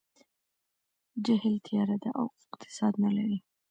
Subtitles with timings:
[1.25, 3.37] جهل تیاره ده او اقتصاد نه لري.